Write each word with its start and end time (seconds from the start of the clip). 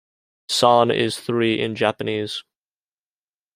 "San" 0.49 0.89
is 0.89 1.19
"three" 1.19 1.61
in 1.61 1.75
Japanese. 1.75 2.43